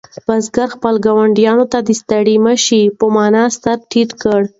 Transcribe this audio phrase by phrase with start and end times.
[0.25, 4.41] بزګر خپلو ګاونډیانو ته د ستړي مه شي په مانا سر ټیټ کړ.